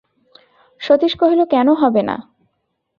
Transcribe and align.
সতীশ 0.81 1.13
কহিল, 1.15 1.41
কেন 1.45 1.67
হবে 1.73 2.01
না? 2.03 2.15